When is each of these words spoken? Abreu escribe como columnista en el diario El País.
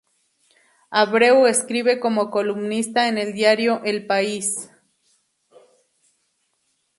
Abreu 1.01 1.37
escribe 1.53 1.93
como 2.03 2.31
columnista 2.35 3.07
en 3.07 3.19
el 3.19 3.33
diario 3.33 3.81
El 3.83 4.07
País. 4.07 4.47